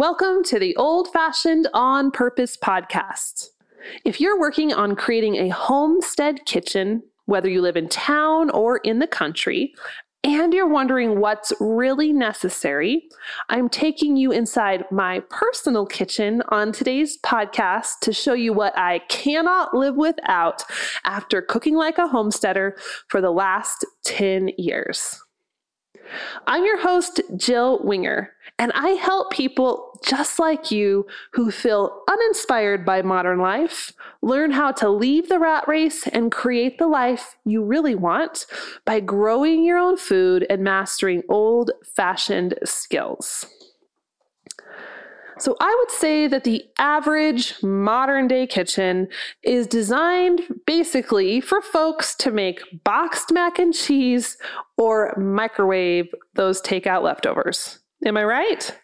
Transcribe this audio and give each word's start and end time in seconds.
Welcome 0.00 0.42
to 0.44 0.58
the 0.58 0.74
Old 0.76 1.12
Fashioned 1.12 1.68
On 1.74 2.10
Purpose 2.10 2.56
podcast. 2.56 3.48
If 4.02 4.18
you're 4.18 4.40
working 4.40 4.72
on 4.72 4.96
creating 4.96 5.36
a 5.36 5.50
homestead 5.50 6.46
kitchen, 6.46 7.02
whether 7.26 7.50
you 7.50 7.60
live 7.60 7.76
in 7.76 7.86
town 7.90 8.48
or 8.48 8.78
in 8.78 9.00
the 9.00 9.06
country, 9.06 9.74
and 10.24 10.54
you're 10.54 10.66
wondering 10.66 11.20
what's 11.20 11.52
really 11.60 12.14
necessary, 12.14 13.10
I'm 13.50 13.68
taking 13.68 14.16
you 14.16 14.32
inside 14.32 14.90
my 14.90 15.20
personal 15.28 15.84
kitchen 15.84 16.42
on 16.48 16.72
today's 16.72 17.18
podcast 17.20 17.98
to 18.00 18.14
show 18.14 18.32
you 18.32 18.54
what 18.54 18.72
I 18.78 19.00
cannot 19.10 19.74
live 19.74 19.96
without 19.96 20.64
after 21.04 21.42
cooking 21.42 21.76
like 21.76 21.98
a 21.98 22.08
homesteader 22.08 22.74
for 23.08 23.20
the 23.20 23.32
last 23.32 23.84
10 24.04 24.52
years. 24.56 25.20
I'm 26.46 26.64
your 26.64 26.80
host, 26.80 27.20
Jill 27.36 27.80
Winger, 27.84 28.32
and 28.60 28.72
I 28.74 28.90
help 28.90 29.32
people 29.32 29.98
just 30.04 30.38
like 30.38 30.70
you 30.70 31.06
who 31.32 31.50
feel 31.50 32.02
uninspired 32.10 32.84
by 32.84 33.00
modern 33.00 33.38
life 33.38 33.90
learn 34.20 34.50
how 34.50 34.70
to 34.72 34.90
leave 34.90 35.30
the 35.30 35.38
rat 35.38 35.66
race 35.66 36.06
and 36.06 36.30
create 36.30 36.76
the 36.76 36.86
life 36.86 37.36
you 37.46 37.64
really 37.64 37.94
want 37.94 38.44
by 38.84 39.00
growing 39.00 39.64
your 39.64 39.78
own 39.78 39.96
food 39.96 40.46
and 40.50 40.62
mastering 40.62 41.22
old 41.30 41.70
fashioned 41.96 42.54
skills. 42.62 43.46
So 45.38 45.56
I 45.58 45.74
would 45.78 45.90
say 45.90 46.26
that 46.26 46.44
the 46.44 46.62
average 46.76 47.62
modern 47.62 48.28
day 48.28 48.46
kitchen 48.46 49.08
is 49.42 49.66
designed 49.66 50.42
basically 50.66 51.40
for 51.40 51.62
folks 51.62 52.14
to 52.16 52.30
make 52.30 52.60
boxed 52.84 53.32
mac 53.32 53.58
and 53.58 53.72
cheese 53.72 54.36
or 54.76 55.14
microwave 55.16 56.08
those 56.34 56.60
takeout 56.60 57.02
leftovers. 57.02 57.79
Am 58.04 58.16
I 58.16 58.24
right? 58.24 58.78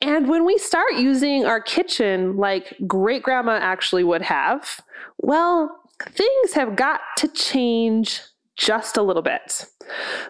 And 0.00 0.28
when 0.28 0.44
we 0.44 0.58
start 0.58 0.94
using 0.94 1.44
our 1.44 1.60
kitchen 1.60 2.36
like 2.36 2.76
great 2.86 3.22
grandma 3.22 3.58
actually 3.60 4.04
would 4.04 4.22
have, 4.22 4.80
well, 5.18 5.80
things 6.02 6.52
have 6.54 6.76
got 6.76 7.00
to 7.18 7.28
change 7.28 8.20
just 8.56 8.96
a 8.96 9.02
little 9.02 9.22
bit. 9.22 9.66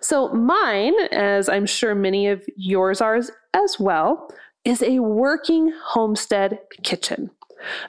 So, 0.00 0.28
mine, 0.28 0.94
as 1.12 1.48
I'm 1.48 1.66
sure 1.66 1.94
many 1.94 2.28
of 2.28 2.44
yours 2.56 3.00
are 3.00 3.20
as 3.52 3.80
well, 3.80 4.30
is 4.64 4.82
a 4.82 5.00
working 5.00 5.72
homestead 5.84 6.58
kitchen. 6.82 7.30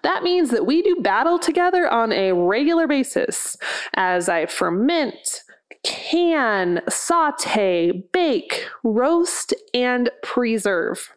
That 0.04 0.24
means 0.24 0.52
that 0.52 0.66
we 0.66 0.82
do 0.82 0.98
battle 1.02 1.40
together 1.40 1.88
on 1.88 2.12
a 2.12 2.34
regular 2.34 2.88
basis 2.88 3.58
as 3.96 4.30
I 4.30 4.46
ferment, 4.46 5.44
can, 5.84 6.82
saute, 6.90 7.92
bake, 8.14 8.68
roast, 8.84 9.54
and 9.74 10.10
preserve. 10.24 11.12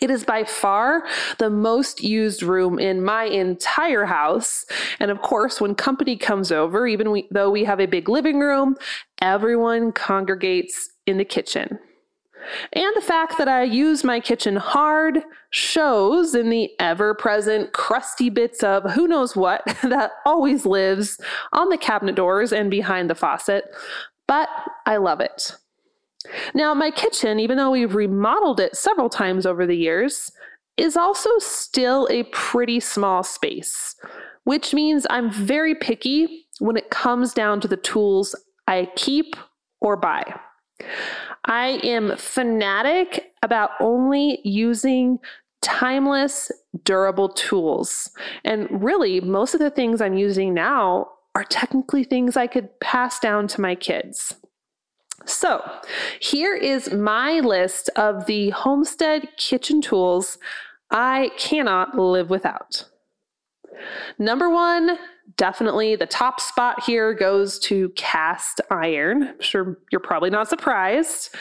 It 0.00 0.10
is 0.10 0.24
by 0.24 0.44
far 0.44 1.04
the 1.38 1.50
most 1.50 2.02
used 2.02 2.42
room 2.42 2.78
in 2.78 3.04
my 3.04 3.24
entire 3.24 4.04
house. 4.04 4.64
And 4.98 5.10
of 5.10 5.22
course, 5.22 5.60
when 5.60 5.74
company 5.74 6.16
comes 6.16 6.50
over, 6.50 6.86
even 6.86 7.10
we, 7.10 7.28
though 7.30 7.50
we 7.50 7.64
have 7.64 7.80
a 7.80 7.86
big 7.86 8.08
living 8.08 8.40
room, 8.40 8.76
everyone 9.20 9.92
congregates 9.92 10.90
in 11.06 11.18
the 11.18 11.24
kitchen. 11.24 11.78
And 12.72 12.92
the 12.94 13.00
fact 13.00 13.38
that 13.38 13.48
I 13.48 13.62
use 13.62 14.04
my 14.04 14.20
kitchen 14.20 14.56
hard 14.56 15.22
shows 15.50 16.34
in 16.34 16.50
the 16.50 16.70
ever 16.78 17.14
present 17.14 17.72
crusty 17.72 18.30
bits 18.30 18.62
of 18.62 18.90
who 18.92 19.06
knows 19.06 19.36
what 19.36 19.62
that 19.82 20.12
always 20.24 20.66
lives 20.66 21.20
on 21.52 21.68
the 21.68 21.78
cabinet 21.78 22.14
doors 22.16 22.52
and 22.52 22.70
behind 22.70 23.08
the 23.08 23.14
faucet. 23.14 23.64
But 24.26 24.48
I 24.86 24.96
love 24.96 25.20
it. 25.20 25.56
Now, 26.54 26.72
my 26.74 26.90
kitchen, 26.90 27.38
even 27.38 27.56
though 27.56 27.70
we've 27.70 27.94
remodeled 27.94 28.60
it 28.60 28.76
several 28.76 29.10
times 29.10 29.44
over 29.44 29.66
the 29.66 29.76
years, 29.76 30.30
is 30.76 30.96
also 30.96 31.30
still 31.38 32.08
a 32.10 32.24
pretty 32.24 32.80
small 32.80 33.22
space, 33.22 33.94
which 34.44 34.74
means 34.74 35.06
I'm 35.10 35.30
very 35.30 35.74
picky 35.74 36.46
when 36.58 36.76
it 36.76 36.90
comes 36.90 37.32
down 37.32 37.60
to 37.60 37.68
the 37.68 37.76
tools 37.76 38.34
I 38.66 38.88
keep 38.96 39.36
or 39.80 39.96
buy. 39.96 40.40
I 41.44 41.80
am 41.82 42.16
fanatic 42.16 43.32
about 43.42 43.70
only 43.80 44.40
using 44.44 45.18
timeless, 45.62 46.50
durable 46.84 47.28
tools. 47.28 48.10
And 48.44 48.68
really, 48.82 49.20
most 49.20 49.54
of 49.54 49.60
the 49.60 49.70
things 49.70 50.00
I'm 50.00 50.16
using 50.16 50.54
now 50.54 51.08
are 51.34 51.44
technically 51.44 52.04
things 52.04 52.36
I 52.36 52.46
could 52.46 52.68
pass 52.80 53.18
down 53.18 53.48
to 53.48 53.60
my 53.60 53.74
kids. 53.74 54.34
So, 55.26 55.62
here 56.20 56.54
is 56.54 56.92
my 56.92 57.40
list 57.40 57.88
of 57.96 58.26
the 58.26 58.50
homestead 58.50 59.28
kitchen 59.36 59.80
tools 59.80 60.38
I 60.90 61.30
cannot 61.38 61.96
live 61.96 62.30
without. 62.30 62.84
Number 64.18 64.50
one, 64.50 64.98
definitely 65.36 65.96
the 65.96 66.06
top 66.06 66.40
spot 66.40 66.82
here 66.84 67.14
goes 67.14 67.58
to 67.60 67.88
cast 67.90 68.60
iron. 68.70 69.24
I'm 69.24 69.40
sure 69.40 69.78
you're 69.90 70.00
probably 70.00 70.30
not 70.30 70.48
surprised. 70.48 71.34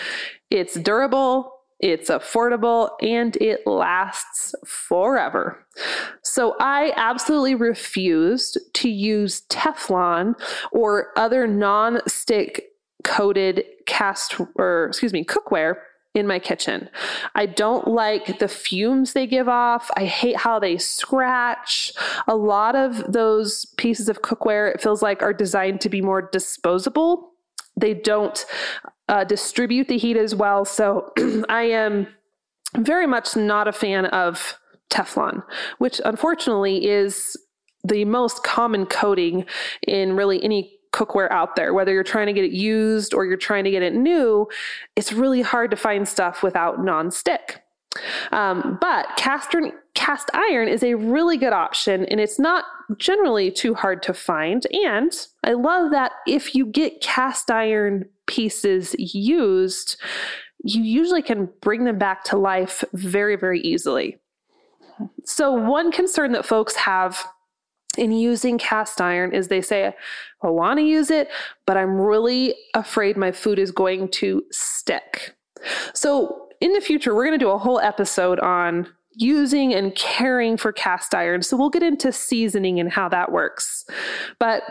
It's 0.49 0.75
durable, 0.75 1.51
it's 1.79 2.09
affordable, 2.09 2.91
and 3.01 3.35
it 3.37 3.65
lasts 3.67 4.55
forever. 4.65 5.65
So 6.23 6.55
I 6.59 6.93
absolutely 6.95 7.55
refused 7.55 8.57
to 8.75 8.89
use 8.89 9.41
Teflon 9.49 10.35
or 10.71 11.07
other 11.17 11.47
non-stick 11.47 12.69
coated 13.03 13.65
cast 13.85 14.39
or 14.55 14.85
excuse 14.85 15.11
me 15.11 15.25
cookware 15.25 15.75
in 16.13 16.27
my 16.27 16.37
kitchen. 16.39 16.89
I 17.33 17.45
don't 17.47 17.87
like 17.87 18.39
the 18.39 18.47
fumes 18.47 19.13
they 19.13 19.25
give 19.25 19.49
off. 19.49 19.89
I 19.97 20.05
hate 20.05 20.37
how 20.37 20.59
they 20.59 20.77
scratch. 20.77 21.91
A 22.27 22.35
lot 22.35 22.75
of 22.75 23.11
those 23.11 23.65
pieces 23.77 24.09
of 24.09 24.21
cookware, 24.21 24.73
it 24.73 24.81
feels 24.81 25.01
like, 25.01 25.23
are 25.23 25.33
designed 25.33 25.81
to 25.81 25.89
be 25.89 26.01
more 26.01 26.21
disposable. 26.21 27.31
They 27.75 27.95
don't 27.95 28.45
uh, 29.09 29.23
distribute 29.23 29.87
the 29.87 29.97
heat 29.97 30.17
as 30.17 30.35
well. 30.35 30.65
So 30.65 31.11
I 31.49 31.63
am 31.63 32.07
very 32.77 33.07
much 33.07 33.35
not 33.35 33.67
a 33.67 33.73
fan 33.73 34.05
of 34.07 34.59
Teflon, 34.89 35.43
which 35.79 35.99
unfortunately 36.05 36.87
is 36.87 37.35
the 37.83 38.05
most 38.05 38.43
common 38.43 38.85
coating 38.85 39.45
in 39.87 40.15
really 40.15 40.41
any 40.43 40.77
cookware 40.93 41.29
out 41.31 41.55
there, 41.55 41.73
whether 41.73 41.91
you're 41.91 42.03
trying 42.03 42.27
to 42.27 42.33
get 42.33 42.45
it 42.45 42.51
used 42.51 43.13
or 43.13 43.25
you're 43.25 43.35
trying 43.35 43.63
to 43.65 43.71
get 43.71 43.81
it 43.81 43.93
new, 43.93 44.47
it's 44.95 45.11
really 45.11 45.41
hard 45.41 45.71
to 45.71 45.77
find 45.77 46.07
stuff 46.07 46.43
without 46.43 46.79
nonstick. 46.79 47.57
Um, 48.31 48.77
but 48.81 49.07
cast, 49.17 49.55
cast 49.93 50.29
iron 50.33 50.67
is 50.67 50.83
a 50.83 50.95
really 50.95 51.37
good 51.37 51.53
option 51.53 52.05
and 52.05 52.19
it's 52.19 52.39
not 52.39 52.65
generally 52.97 53.51
too 53.51 53.73
hard 53.73 54.01
to 54.03 54.13
find. 54.13 54.65
And 54.71 55.11
I 55.43 55.53
love 55.53 55.91
that 55.91 56.13
if 56.27 56.55
you 56.55 56.65
get 56.65 57.01
cast 57.01 57.51
iron 57.51 58.05
pieces 58.25 58.95
used, 58.97 59.97
you 60.63 60.81
usually 60.81 61.21
can 61.21 61.49
bring 61.61 61.83
them 61.83 61.97
back 61.97 62.23
to 62.25 62.37
life 62.37 62.83
very, 62.93 63.35
very 63.35 63.59
easily. 63.61 64.17
So, 65.25 65.51
one 65.51 65.91
concern 65.91 66.31
that 66.33 66.45
folks 66.45 66.75
have 66.75 67.25
in 67.97 68.11
using 68.11 68.57
cast 68.57 68.99
iron 68.99 69.33
is 69.33 69.47
they 69.47 69.61
say, 69.61 69.93
I 70.41 70.47
want 70.47 70.79
to 70.79 70.83
use 70.83 71.11
it, 71.11 71.29
but 71.65 71.77
I'm 71.77 71.99
really 71.99 72.55
afraid 72.73 73.17
my 73.17 73.31
food 73.31 73.59
is 73.59 73.71
going 73.71 74.09
to 74.09 74.43
stick. 74.51 75.35
So, 75.93 76.39
in 76.59 76.73
the 76.73 76.81
future, 76.81 77.13
we're 77.13 77.25
going 77.25 77.37
to 77.37 77.45
do 77.45 77.51
a 77.51 77.57
whole 77.57 77.79
episode 77.79 78.39
on 78.39 78.87
using 79.15 79.73
and 79.73 79.93
caring 79.95 80.57
for 80.57 80.71
cast 80.71 81.13
iron. 81.13 81.41
So, 81.41 81.55
we'll 81.55 81.69
get 81.69 81.83
into 81.83 82.11
seasoning 82.11 82.79
and 82.79 82.91
how 82.91 83.09
that 83.09 83.31
works. 83.31 83.85
But 84.39 84.63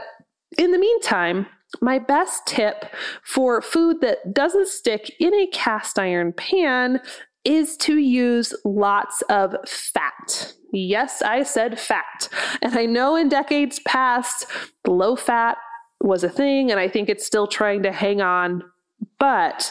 in 0.59 0.73
the 0.73 0.79
meantime, 0.79 1.47
my 1.81 1.99
best 1.99 2.47
tip 2.47 2.85
for 3.23 3.63
food 3.63 4.01
that 4.03 4.35
doesn't 4.35 4.69
stick 4.69 5.11
in 5.19 5.35
a 5.35 5.47
cast 5.47 5.99
iron 5.99 6.33
pan 6.33 7.01
is 7.45 7.77
to 7.79 7.97
use 7.97 8.55
lots 8.65 9.23
of 9.23 9.57
fat. 9.67 10.53
Yes, 10.73 11.21
I 11.23 11.43
said 11.43 11.79
fat. 11.79 12.29
And 12.63 12.77
I 12.77 12.87
know 12.87 13.15
in 13.15 13.29
decades 13.29 13.79
past, 13.87 14.47
low 14.87 15.17
fat 15.17 15.59
was 16.01 16.25
a 16.25 16.29
thing, 16.29 16.71
and 16.71 16.81
I 16.81 16.89
think 16.89 17.09
it's 17.09 17.27
still 17.27 17.47
trying 17.47 17.83
to 17.83 17.93
hang 17.93 18.21
on. 18.21 18.63
But 19.19 19.71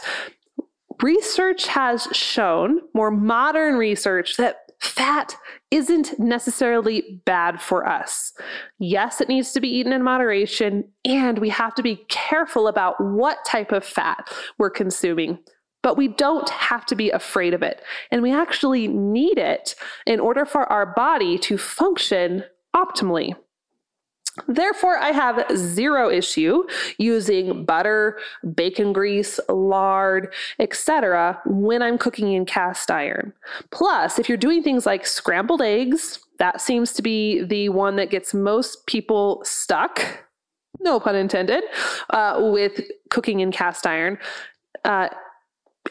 research 1.01 1.67
has 1.67 2.07
shown, 2.11 2.81
more 2.93 3.11
modern 3.11 3.75
research, 3.75 4.37
that 4.37 4.57
fat 4.79 5.35
isn't 5.71 6.19
necessarily 6.19 7.21
bad 7.25 7.61
for 7.61 7.87
us. 7.87 8.33
Yes, 8.79 9.21
it 9.21 9.29
needs 9.29 9.51
to 9.53 9.61
be 9.61 9.69
eaten 9.69 9.93
in 9.93 10.03
moderation, 10.03 10.83
and 11.05 11.39
we 11.39 11.49
have 11.49 11.73
to 11.75 11.83
be 11.83 12.03
careful 12.09 12.67
about 12.67 12.95
what 12.99 13.43
type 13.45 13.71
of 13.71 13.85
fat 13.85 14.31
we're 14.57 14.69
consuming. 14.69 15.39
But 15.83 15.97
we 15.97 16.07
don't 16.07 16.49
have 16.49 16.85
to 16.87 16.95
be 16.95 17.09
afraid 17.09 17.53
of 17.53 17.63
it. 17.63 17.81
And 18.11 18.21
we 18.21 18.31
actually 18.31 18.87
need 18.87 19.37
it 19.37 19.75
in 20.05 20.19
order 20.19 20.45
for 20.45 20.71
our 20.71 20.85
body 20.85 21.37
to 21.39 21.57
function 21.57 22.43
optimally. 22.75 23.35
Therefore, 24.47 24.97
I 24.97 25.11
have 25.11 25.45
zero 25.57 26.09
issue 26.09 26.63
using 26.97 27.65
butter, 27.65 28.17
bacon 28.55 28.93
grease, 28.93 29.39
lard, 29.49 30.33
etc. 30.57 31.41
when 31.45 31.81
I'm 31.81 31.97
cooking 31.97 32.31
in 32.31 32.45
cast 32.45 32.89
iron. 32.89 33.33
Plus, 33.71 34.19
if 34.19 34.29
you're 34.29 34.37
doing 34.37 34.63
things 34.63 34.85
like 34.85 35.05
scrambled 35.05 35.61
eggs, 35.61 36.19
that 36.39 36.61
seems 36.61 36.93
to 36.93 37.01
be 37.01 37.43
the 37.43 37.69
one 37.69 37.97
that 37.97 38.09
gets 38.09 38.33
most 38.33 38.87
people 38.87 39.41
stuck, 39.43 40.25
no 40.79 40.99
pun 40.99 41.15
intended, 41.15 41.63
uh, 42.11 42.39
with 42.41 42.81
cooking 43.09 43.41
in 43.41 43.51
cast 43.51 43.85
iron. 43.85 44.17
Uh, 44.85 45.09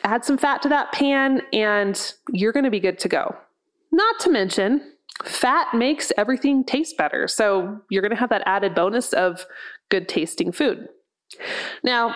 add 0.04 0.25
some 0.25 0.38
fat 0.38 0.62
to 0.62 0.69
that 0.69 0.92
pan 0.92 1.42
and 1.52 2.14
you're 2.32 2.52
going 2.52 2.64
to 2.64 2.70
be 2.70 2.81
good 2.81 2.98
to 3.00 3.08
go. 3.08 3.37
Not 3.92 4.20
to 4.20 4.31
mention, 4.31 4.92
fat 5.25 5.75
makes 5.75 6.12
everything 6.16 6.64
taste 6.64 6.96
better. 6.96 7.28
So 7.28 7.81
you're 7.90 8.02
going 8.02 8.10
to 8.14 8.16
have 8.16 8.31
that 8.31 8.42
added 8.46 8.75
bonus 8.75 9.12
of 9.12 9.46
good 9.88 10.08
tasting 10.08 10.52
food. 10.52 10.88
Now, 11.82 12.14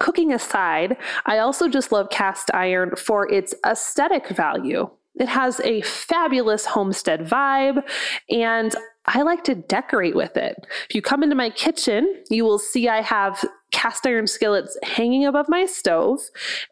cooking 0.00 0.32
aside, 0.32 0.96
I 1.26 1.38
also 1.38 1.68
just 1.68 1.92
love 1.92 2.10
cast 2.10 2.50
iron 2.54 2.96
for 2.96 3.30
its 3.32 3.54
aesthetic 3.64 4.28
value. 4.28 4.90
It 5.18 5.28
has 5.28 5.60
a 5.60 5.80
fabulous 5.82 6.66
homestead 6.66 7.20
vibe, 7.20 7.82
and 8.28 8.74
I 9.06 9.22
like 9.22 9.44
to 9.44 9.54
decorate 9.54 10.14
with 10.14 10.36
it. 10.36 10.66
If 10.90 10.94
you 10.94 11.00
come 11.00 11.22
into 11.22 11.34
my 11.34 11.48
kitchen, 11.48 12.22
you 12.28 12.44
will 12.44 12.58
see 12.58 12.88
I 12.88 13.00
have 13.00 13.42
cast 13.72 14.06
iron 14.06 14.26
skillets 14.26 14.78
hanging 14.82 15.26
above 15.26 15.46
my 15.48 15.66
stove, 15.66 16.20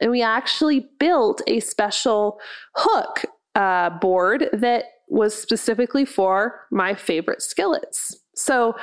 and 0.01 0.11
we 0.11 0.23
actually 0.23 0.89
built 0.99 1.43
a 1.47 1.61
special 1.61 2.39
hook 2.75 3.25
uh, 3.55 3.91
board 3.91 4.49
that 4.53 4.85
was 5.09 5.35
specifically 5.35 6.05
for 6.05 6.67
my 6.71 6.95
favorite 6.95 7.43
skillets. 7.43 8.17
So 8.35 8.75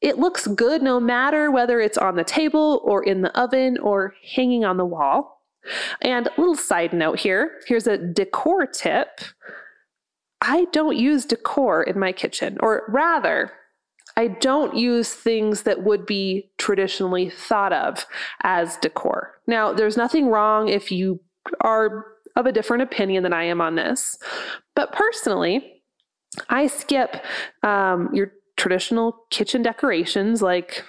it 0.00 0.18
looks 0.18 0.46
good 0.46 0.82
no 0.82 1.00
matter 1.00 1.50
whether 1.50 1.80
it's 1.80 1.98
on 1.98 2.16
the 2.16 2.24
table 2.24 2.80
or 2.84 3.02
in 3.02 3.22
the 3.22 3.40
oven 3.40 3.78
or 3.78 4.14
hanging 4.34 4.64
on 4.64 4.76
the 4.76 4.84
wall. 4.84 5.42
And 6.02 6.26
a 6.26 6.40
little 6.40 6.56
side 6.56 6.92
note 6.92 7.18
here 7.18 7.60
here's 7.66 7.86
a 7.86 7.98
decor 7.98 8.66
tip. 8.66 9.20
I 10.40 10.66
don't 10.66 10.96
use 10.96 11.24
decor 11.24 11.82
in 11.82 11.98
my 11.98 12.12
kitchen, 12.12 12.58
or 12.60 12.84
rather, 12.88 13.52
I 14.18 14.26
don't 14.26 14.76
use 14.76 15.14
things 15.14 15.62
that 15.62 15.84
would 15.84 16.04
be 16.04 16.50
traditionally 16.58 17.30
thought 17.30 17.72
of 17.72 18.04
as 18.42 18.76
decor. 18.78 19.40
Now, 19.46 19.72
there's 19.72 19.96
nothing 19.96 20.26
wrong 20.26 20.68
if 20.68 20.90
you 20.90 21.20
are 21.60 22.04
of 22.34 22.44
a 22.44 22.50
different 22.50 22.82
opinion 22.82 23.22
than 23.22 23.32
I 23.32 23.44
am 23.44 23.60
on 23.60 23.76
this, 23.76 24.18
but 24.74 24.92
personally, 24.92 25.82
I 26.48 26.66
skip 26.66 27.24
um, 27.62 28.10
your 28.12 28.32
traditional 28.56 29.16
kitchen 29.30 29.62
decorations 29.62 30.42
like 30.42 30.84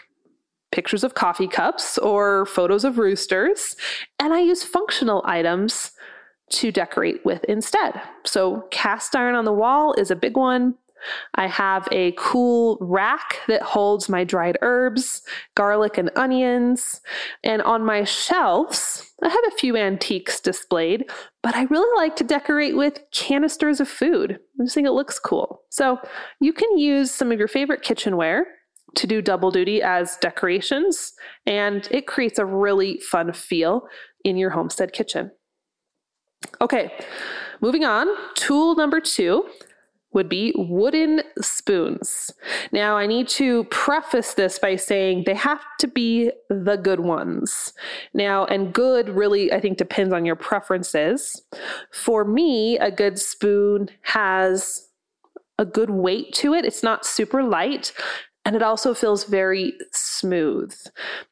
pictures 0.71 1.03
of 1.03 1.13
coffee 1.13 1.47
cups 1.47 1.99
or 1.99 2.47
photos 2.47 2.83
of 2.83 2.97
roosters, 2.97 3.75
and 4.19 4.33
I 4.33 4.39
use 4.39 4.63
functional 4.63 5.21
items 5.23 5.91
to 6.49 6.71
decorate 6.71 7.23
with 7.23 7.43
instead. 7.43 8.01
So, 8.25 8.67
cast 8.71 9.15
iron 9.15 9.35
on 9.35 9.45
the 9.45 9.53
wall 9.53 9.93
is 9.93 10.09
a 10.09 10.15
big 10.15 10.35
one. 10.35 10.73
I 11.35 11.47
have 11.47 11.87
a 11.91 12.13
cool 12.17 12.77
rack 12.81 13.39
that 13.47 13.61
holds 13.61 14.09
my 14.09 14.23
dried 14.23 14.57
herbs, 14.61 15.21
garlic, 15.55 15.97
and 15.97 16.11
onions. 16.15 17.01
And 17.43 17.61
on 17.61 17.85
my 17.85 18.03
shelves, 18.03 19.11
I 19.23 19.29
have 19.29 19.43
a 19.47 19.57
few 19.57 19.75
antiques 19.75 20.39
displayed, 20.39 21.09
but 21.43 21.55
I 21.55 21.63
really 21.63 21.95
like 21.97 22.15
to 22.17 22.23
decorate 22.23 22.75
with 22.75 22.99
canisters 23.11 23.79
of 23.79 23.87
food. 23.87 24.39
I 24.59 24.63
just 24.63 24.75
think 24.75 24.87
it 24.87 24.91
looks 24.91 25.19
cool. 25.19 25.61
So 25.69 25.99
you 26.39 26.53
can 26.53 26.77
use 26.77 27.11
some 27.11 27.31
of 27.31 27.39
your 27.39 27.47
favorite 27.47 27.81
kitchenware 27.81 28.45
to 28.95 29.07
do 29.07 29.21
double 29.21 29.51
duty 29.51 29.81
as 29.81 30.17
decorations, 30.17 31.13
and 31.45 31.87
it 31.91 32.07
creates 32.07 32.39
a 32.39 32.45
really 32.45 32.99
fun 32.99 33.31
feel 33.33 33.87
in 34.23 34.35
your 34.35 34.49
homestead 34.49 34.93
kitchen. 34.93 35.31
Okay, 36.61 36.91
moving 37.61 37.83
on. 37.83 38.07
Tool 38.35 38.75
number 38.75 38.99
two 38.99 39.45
would 40.11 40.27
be 40.27 40.53
wooden 40.55 41.21
spoons. 41.39 42.31
Now, 42.71 42.97
I 42.97 43.05
need 43.05 43.27
to 43.29 43.65
preface 43.65 44.33
this 44.33 44.57
by 44.57 44.75
saying 44.75 45.23
they 45.25 45.35
have 45.35 45.63
to 45.79 45.87
be 45.87 46.31
the 46.49 46.77
good 46.77 47.01
ones. 47.01 47.73
Now, 48.13 48.45
and 48.45 48.73
good 48.73 49.09
really, 49.09 49.51
I 49.51 49.59
think, 49.59 49.77
depends 49.77 50.13
on 50.13 50.25
your 50.25 50.35
preferences. 50.35 51.41
For 51.91 52.25
me, 52.25 52.77
a 52.79 52.91
good 52.91 53.19
spoon 53.19 53.89
has 54.01 54.87
a 55.59 55.65
good 55.65 55.89
weight 55.89 56.33
to 56.33 56.53
it, 56.53 56.65
it's 56.65 56.83
not 56.83 57.05
super 57.05 57.43
light. 57.43 57.91
And 58.45 58.55
it 58.55 58.63
also 58.63 58.93
feels 58.93 59.25
very 59.25 59.73
smooth. 59.91 60.73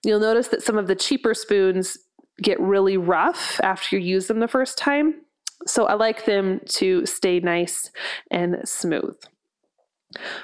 You'll 0.03 0.19
notice 0.19 0.49
that 0.49 0.61
some 0.61 0.77
of 0.77 0.87
the 0.87 0.95
cheaper 0.95 1.33
spoons 1.33 1.97
get 2.41 2.59
really 2.59 2.97
rough 2.97 3.59
after 3.63 3.97
you 3.97 4.05
use 4.05 4.27
them 4.27 4.39
the 4.39 4.47
first 4.47 4.77
time. 4.77 5.21
So 5.67 5.85
I 5.85 5.93
like 5.93 6.25
them 6.25 6.61
to 6.69 7.05
stay 7.05 7.39
nice 7.39 7.91
and 8.31 8.57
smooth. 8.65 9.17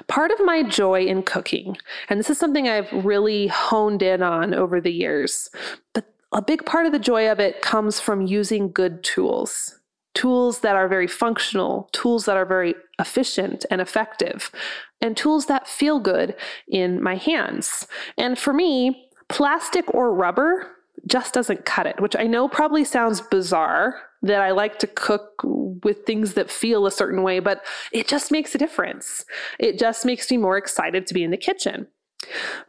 Part 0.06 0.30
of 0.30 0.44
my 0.44 0.62
joy 0.62 1.06
in 1.06 1.22
cooking, 1.22 1.76
and 2.08 2.20
this 2.20 2.30
is 2.30 2.38
something 2.38 2.68
I've 2.68 2.92
really 2.92 3.46
honed 3.46 4.02
in 4.02 4.22
on 4.22 4.54
over 4.54 4.80
the 4.80 4.92
years, 4.92 5.48
but 5.94 6.04
a 6.32 6.42
big 6.42 6.66
part 6.66 6.84
of 6.86 6.92
the 6.92 6.98
joy 6.98 7.30
of 7.30 7.40
it 7.40 7.62
comes 7.62 7.98
from 7.98 8.26
using 8.26 8.70
good 8.70 9.02
tools. 9.02 9.80
Tools 10.14 10.60
that 10.60 10.76
are 10.76 10.86
very 10.86 11.08
functional, 11.08 11.88
tools 11.92 12.26
that 12.26 12.36
are 12.36 12.44
very 12.44 12.74
efficient 13.00 13.64
and 13.70 13.80
effective, 13.80 14.52
and 15.00 15.16
tools 15.16 15.46
that 15.46 15.66
feel 15.66 15.98
good 15.98 16.36
in 16.68 17.02
my 17.02 17.16
hands. 17.16 17.86
And 18.18 18.38
for 18.38 18.52
me, 18.52 19.08
plastic 19.28 19.92
or 19.92 20.14
rubber 20.14 20.70
just 21.06 21.34
doesn't 21.34 21.64
cut 21.64 21.86
it, 21.86 22.00
which 22.00 22.16
I 22.16 22.24
know 22.24 22.48
probably 22.48 22.84
sounds 22.84 23.20
bizarre 23.20 24.00
that 24.24 24.40
I 24.40 24.50
like 24.50 24.78
to 24.80 24.86
cook 24.86 25.40
with 25.44 26.04
things 26.04 26.34
that 26.34 26.50
feel 26.50 26.86
a 26.86 26.90
certain 26.90 27.22
way, 27.22 27.38
but 27.40 27.64
it 27.92 28.08
just 28.08 28.32
makes 28.32 28.54
a 28.54 28.58
difference. 28.58 29.24
It 29.58 29.78
just 29.78 30.04
makes 30.04 30.30
me 30.30 30.38
more 30.38 30.56
excited 30.56 31.06
to 31.06 31.14
be 31.14 31.22
in 31.22 31.30
the 31.30 31.36
kitchen. 31.36 31.86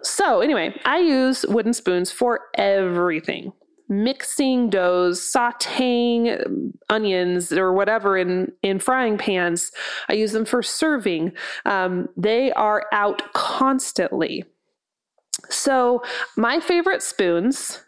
So, 0.02 0.42
anyway, 0.42 0.80
I 0.84 1.00
use 1.00 1.46
wooden 1.48 1.74
spoons 1.74 2.12
for 2.12 2.42
everything 2.56 3.54
mixing 3.88 4.70
doughs, 4.70 5.20
sauteing 5.20 6.74
onions 6.90 7.52
or 7.52 7.72
whatever 7.72 8.18
in, 8.18 8.52
in 8.64 8.80
frying 8.80 9.16
pans. 9.16 9.72
I 10.10 10.14
use 10.14 10.32
them 10.32 10.46
for 10.46 10.64
serving. 10.64 11.34
Um, 11.66 12.10
they 12.18 12.52
are 12.54 12.88
out 12.92 13.34
constantly. 13.34 14.44
So, 15.50 16.02
my 16.36 16.60
favorite 16.60 17.04
spoons 17.04 17.85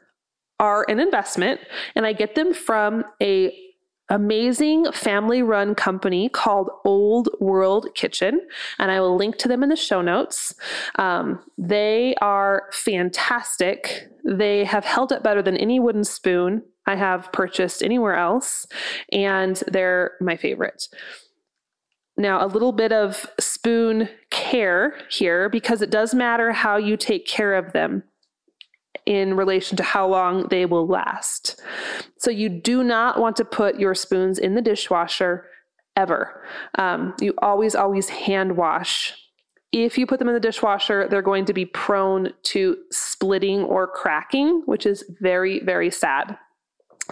are 0.59 0.85
an 0.89 0.99
investment 0.99 1.61
and 1.95 2.05
I 2.05 2.13
get 2.13 2.35
them 2.35 2.53
from 2.53 3.03
a 3.21 3.55
amazing 4.09 4.91
family 4.93 5.41
run 5.41 5.75
company 5.75 6.29
called 6.29 6.69
Old 6.85 7.29
World 7.39 7.89
Kitchen, 7.93 8.39
and 8.79 8.89
I 8.89 9.01
will 9.01 9.17
link 9.17 9.37
to 9.39 9.47
them 9.47 9.63
in 9.63 9.69
the 9.69 9.75
show 9.75 10.01
notes. 10.01 10.55
Um, 10.95 11.39
they 11.57 12.15
are 12.21 12.69
fantastic. 12.71 14.07
They 14.23 14.63
have 14.63 14.85
held 14.85 15.11
up 15.11 15.23
better 15.23 15.41
than 15.41 15.57
any 15.57 15.79
wooden 15.79 16.03
spoon 16.03 16.63
I 16.85 16.95
have 16.95 17.31
purchased 17.33 17.83
anywhere 17.83 18.15
else, 18.15 18.65
and 19.11 19.61
they're 19.67 20.11
my 20.21 20.37
favorite. 20.37 20.87
Now, 22.15 22.43
a 22.43 22.47
little 22.47 22.71
bit 22.71 22.91
of 22.91 23.29
spoon 23.39 24.09
care 24.31 24.97
here 25.11 25.49
because 25.49 25.81
it 25.81 25.91
does 25.91 26.15
matter 26.15 26.51
how 26.53 26.77
you 26.77 26.97
take 26.97 27.27
care 27.27 27.53
of 27.53 27.73
them 27.73 28.03
in 29.07 29.37
relation 29.37 29.77
to 29.77 29.83
how 29.83 30.05
long 30.05 30.47
they 30.49 30.65
will 30.65 30.85
last. 30.85 31.61
So 32.17 32.29
you 32.29 32.49
do 32.49 32.83
not 32.83 33.19
want 33.19 33.37
to 33.37 33.45
put 33.45 33.79
your 33.79 33.95
spoons 33.95 34.37
in 34.37 34.53
the 34.53 34.61
dishwasher 34.61 35.45
ever. 35.95 36.43
Um, 36.77 37.15
you 37.21 37.33
always, 37.37 37.73
always 37.73 38.09
hand 38.09 38.57
wash. 38.57 39.13
If 39.71 39.97
you 39.97 40.05
put 40.05 40.19
them 40.19 40.27
in 40.27 40.33
the 40.33 40.41
dishwasher, 40.41 41.07
they're 41.07 41.21
going 41.21 41.45
to 41.45 41.53
be 41.53 41.65
prone 41.65 42.33
to 42.43 42.77
splitting 42.91 43.63
or 43.63 43.87
cracking, 43.87 44.61
which 44.65 44.85
is 44.85 45.05
very, 45.21 45.61
very 45.61 45.89
sad. 45.89 46.37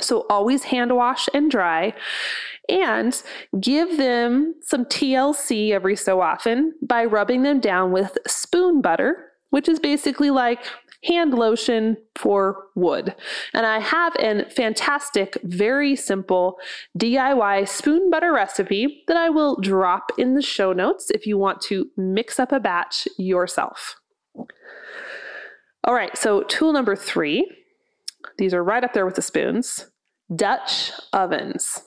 So 0.01 0.25
always 0.29 0.63
hand 0.63 0.93
wash 0.93 1.29
and 1.33 1.49
dry 1.49 1.93
and 2.67 3.21
give 3.61 3.95
them 3.95 4.55
some 4.61 4.83
TLC 4.83 5.71
every 5.71 5.95
so 5.95 6.19
often 6.19 6.73
by 6.81 7.05
rubbing 7.05 7.43
them 7.43 7.61
down 7.61 7.93
with 7.93 8.17
spoon 8.27 8.81
butter, 8.81 9.31
which 9.51 9.69
is 9.69 9.79
basically 9.79 10.29
like 10.29 10.65
hand 11.05 11.33
lotion 11.33 11.97
for 12.15 12.67
wood. 12.75 13.15
And 13.53 13.65
I 13.65 13.79
have 13.79 14.15
a 14.19 14.49
fantastic, 14.49 15.37
very 15.43 15.95
simple 15.95 16.57
DIY 16.97 17.67
spoon 17.67 18.09
butter 18.09 18.33
recipe 18.33 19.03
that 19.07 19.17
I 19.17 19.29
will 19.29 19.59
drop 19.59 20.11
in 20.17 20.33
the 20.33 20.41
show 20.41 20.73
notes 20.73 21.09
if 21.11 21.25
you 21.25 21.37
want 21.37 21.61
to 21.61 21.87
mix 21.95 22.39
up 22.39 22.51
a 22.51 22.59
batch 22.59 23.07
yourself. 23.17 23.95
All 25.83 25.93
right, 25.93 26.17
so 26.17 26.41
tool 26.43 26.73
number 26.73 26.95
three, 26.95 27.47
these 28.37 28.53
are 28.53 28.63
right 28.63 28.83
up 28.83 28.93
there 28.93 29.05
with 29.05 29.15
the 29.15 29.21
spoons 29.21 29.87
Dutch 30.35 30.91
ovens. 31.13 31.83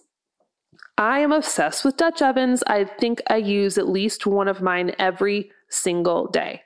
I 0.96 1.20
am 1.20 1.32
obsessed 1.32 1.84
with 1.84 1.96
Dutch 1.96 2.22
ovens. 2.22 2.62
I 2.66 2.84
think 2.84 3.22
I 3.28 3.36
use 3.36 3.78
at 3.78 3.88
least 3.88 4.26
one 4.26 4.48
of 4.48 4.62
mine 4.62 4.94
every 4.98 5.50
single 5.68 6.28
day. 6.28 6.62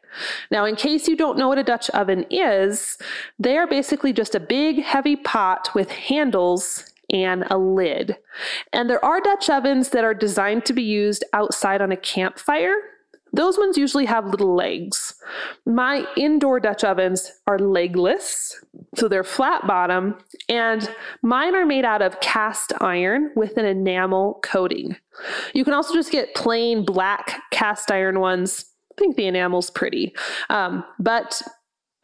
Now, 0.51 0.65
in 0.65 0.77
case 0.77 1.09
you 1.09 1.17
don't 1.17 1.39
know 1.39 1.49
what 1.49 1.59
a 1.59 1.65
Dutch 1.65 1.91
oven 1.91 2.25
is, 2.31 2.99
they 3.39 3.57
are 3.57 3.67
basically 3.67 4.13
just 4.13 4.35
a 4.35 4.41
big, 4.41 4.83
heavy 4.83 5.17
pot 5.17 5.71
with 5.75 5.91
handles 5.91 6.85
and 7.11 7.45
a 7.51 7.59
lid. 7.59 8.17
And 8.73 8.89
there 8.89 9.05
are 9.05 9.21
Dutch 9.21 9.51
ovens 9.51 9.91
that 9.91 10.05
are 10.05 10.15
designed 10.15 10.65
to 10.67 10.73
be 10.73 10.83
used 10.83 11.25
outside 11.33 11.83
on 11.83 11.93
a 11.93 11.97
campfire. 11.97 12.75
Those 13.35 13.57
ones 13.57 13.79
usually 13.79 14.05
have 14.05 14.27
little 14.27 14.55
legs. 14.55 15.15
My 15.65 16.07
indoor 16.17 16.61
Dutch 16.61 16.85
ovens 16.85 17.33
are 17.47 17.59
legless, 17.59 18.63
so 18.95 19.09
they're 19.09 19.25
flat 19.25 19.67
bottom, 19.67 20.19
and 20.51 20.95
mine 21.23 21.55
are 21.55 21.65
made 21.65 21.87
out 21.87 22.03
of 22.03 22.21
cast 22.21 22.75
iron 22.83 23.31
with 23.35 23.57
an 23.57 23.65
enamel 23.65 24.39
coating. 24.43 24.97
You 25.55 25.65
can 25.65 25.73
also 25.73 25.95
just 25.95 26.13
get 26.13 26.35
plain 26.35 26.85
black 26.85 27.41
cast 27.51 27.91
iron 27.91 28.21
ones. 28.21 28.67
I 28.93 28.95
think 28.99 29.17
the 29.17 29.27
enamel's 29.27 29.71
pretty, 29.71 30.15
um, 30.51 30.85
but 30.99 31.41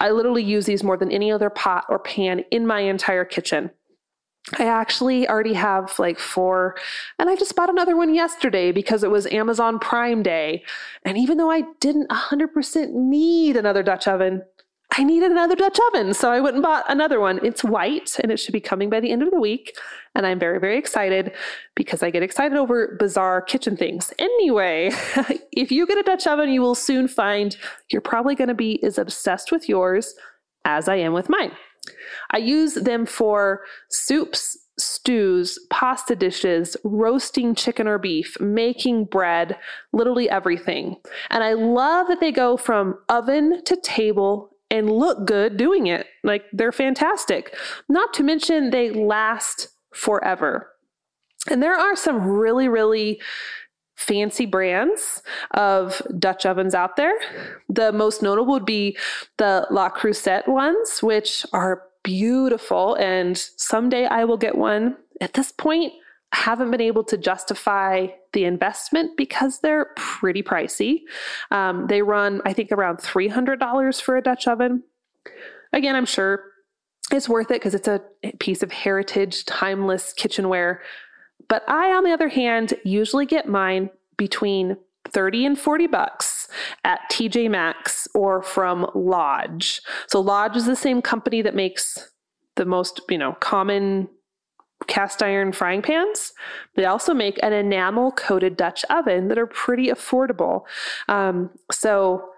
I 0.00 0.11
literally 0.11 0.42
use 0.42 0.66
these 0.66 0.83
more 0.83 0.97
than 0.97 1.11
any 1.11 1.30
other 1.30 1.50
pot 1.50 1.85
or 1.88 1.99
pan 1.99 2.45
in 2.50 2.66
my 2.66 2.80
entire 2.80 3.25
kitchen. 3.25 3.71
I 4.59 4.64
actually 4.64 5.28
already 5.28 5.52
have 5.54 5.99
like 5.99 6.18
four, 6.18 6.76
and 7.18 7.28
I 7.28 7.37
just 7.37 7.54
bought 7.54 7.68
another 7.68 7.97
one 7.97 8.14
yesterday 8.14 8.73
because 8.73 9.04
it 9.04 9.11
was 9.11 9.26
Amazon 9.26 9.78
Prime 9.78 10.23
Day. 10.23 10.64
And 11.04 11.18
even 11.18 11.37
though 11.37 11.50
I 11.50 11.64
didn't 11.80 12.09
100% 12.09 12.92
need 12.92 13.57
another 13.57 13.83
Dutch 13.83 14.09
oven, 14.09 14.42
I 14.97 15.04
needed 15.04 15.30
another 15.30 15.54
Dutch 15.54 15.78
oven. 15.88 16.14
So 16.14 16.30
I 16.30 16.40
went 16.40 16.57
and 16.57 16.62
bought 16.62 16.85
another 16.88 17.21
one. 17.21 17.45
It's 17.45 17.62
white 17.62 18.16
and 18.23 18.33
it 18.33 18.38
should 18.38 18.52
be 18.52 18.61
coming 18.61 18.88
by 18.88 19.00
the 19.00 19.12
end 19.12 19.23
of 19.23 19.30
the 19.30 19.38
week. 19.38 19.76
And 20.14 20.26
I'm 20.26 20.38
very, 20.38 20.59
very 20.59 20.78
excited 20.78 21.33
because 21.76 22.02
I 22.02 22.11
get 22.11 22.23
excited 22.23 22.57
over 22.57 22.97
bizarre 22.99 23.42
kitchen 23.42 23.76
things. 23.76 24.12
Anyway, 24.18 24.90
if 25.52 25.71
you 25.71 25.87
get 25.87 25.99
a 25.99 26.02
Dutch 26.02 26.26
oven, 26.26 26.50
you 26.50 26.62
will 26.62 26.75
soon 26.75 27.07
find 27.07 27.57
you're 27.90 28.00
probably 28.00 28.35
going 28.35 28.49
to 28.49 28.54
be 28.54 28.83
as 28.83 28.99
obsessed 28.99 29.52
with 29.52 29.68
yours 29.68 30.14
as 30.64 30.88
I 30.88 30.97
am 30.97 31.12
with 31.12 31.28
mine. 31.28 31.52
I 32.30 32.38
use 32.38 32.75
them 32.75 33.07
for 33.07 33.62
soups, 33.90 34.57
stews, 34.78 35.59
pasta 35.71 36.16
dishes, 36.16 36.76
roasting 36.85 37.54
chicken 37.54 37.87
or 37.87 37.99
beef, 37.99 38.38
making 38.40 39.04
bread, 39.04 39.57
literally 39.92 40.28
everything. 40.30 40.97
And 41.30 41.45
I 41.45 41.52
love 41.52 42.09
that 42.09 42.21
they 42.21 42.33
go 42.33 42.57
from 42.57 42.99
oven 43.09 43.62
to 43.64 43.76
table 43.76 44.50
and 44.70 44.90
look 44.90 45.26
good 45.26 45.56
doing 45.56 45.87
it. 45.87 46.06
Like 46.25 46.44
they're 46.52 46.72
fantastic. 46.72 47.56
Not 47.88 48.12
to 48.14 48.22
mention 48.22 48.70
they 48.70 48.90
last 48.90 49.68
forever. 49.92 50.70
And 51.50 51.62
there 51.62 51.75
are 51.75 51.96
some 51.96 52.26
really, 52.26 52.68
really 52.68 53.20
fancy 53.96 54.46
brands 54.46 55.22
of 55.52 56.02
Dutch 56.18 56.46
ovens 56.46 56.75
out 56.75 56.96
there. 56.96 57.14
The 57.68 57.92
most 57.92 58.22
notable 58.22 58.52
would 58.52 58.66
be 58.66 58.96
the 59.38 59.66
La 59.70 59.90
Creuset 59.90 60.46
ones, 60.46 61.02
which 61.02 61.44
are 61.52 61.82
beautiful. 62.04 62.94
And 62.94 63.37
someday 63.37 64.06
I 64.06 64.25
will 64.25 64.37
get 64.37 64.56
one. 64.56 64.96
At 65.20 65.34
this 65.34 65.50
point, 65.50 65.92
haven't 66.32 66.70
been 66.70 66.80
able 66.80 67.04
to 67.04 67.16
justify 67.16 68.08
the 68.32 68.44
investment 68.44 69.16
because 69.16 69.61
they're 69.61 69.92
pretty 69.97 70.42
pricey. 70.42 71.00
Um, 71.50 71.87
they 71.87 72.02
run, 72.02 72.42
I 72.44 72.52
think, 72.52 72.70
around 72.70 72.99
$300 72.99 74.02
for 74.02 74.16
a 74.16 74.23
Dutch 74.23 74.47
oven. 74.47 74.82
Again, 75.73 75.97
I'm 75.97 76.06
sure 76.06 76.44
it's 77.11 77.28
worth 77.28 77.50
it 77.50 77.54
because 77.54 77.75
it's 77.75 77.88
a 77.88 78.02
piece 78.38 78.62
of 78.62 78.73
heritage, 78.73 79.47
timeless 79.47 80.12
kitchenware 80.12 80.82
but 81.49 81.62
I, 81.68 81.92
on 81.92 82.04
the 82.04 82.12
other 82.12 82.28
hand, 82.28 82.75
usually 82.85 83.26
get 83.26 83.49
mine 83.49 83.90
between 84.16 84.76
30 85.08 85.47
and 85.47 85.58
40 85.58 85.87
bucks 85.87 86.49
at 86.85 87.00
TJ 87.11 87.50
Maxx 87.50 88.06
or 88.14 88.42
from 88.42 88.90
Lodge. 88.94 89.80
So 90.08 90.20
Lodge 90.20 90.56
is 90.56 90.66
the 90.66 90.76
same 90.76 91.00
company 91.00 91.40
that 91.42 91.54
makes 91.54 92.11
the 92.56 92.66
most, 92.66 93.00
you 93.08 93.18
know, 93.18 93.32
common 93.40 94.08
cast 94.88 95.23
iron 95.23 95.52
frying 95.52 95.83
pans. 95.83 96.33
They 96.75 96.85
also 96.85 97.14
make 97.14 97.38
an 97.42 97.52
enamel 97.52 98.11
coated 98.12 98.57
Dutch 98.57 98.85
oven 98.90 99.28
that 99.28 99.38
are 99.38 99.47
pretty 99.47 99.87
affordable. 99.87 100.62
Um, 101.09 101.50
so 101.71 102.30